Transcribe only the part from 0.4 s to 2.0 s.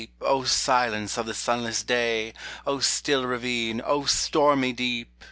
silence of the sunless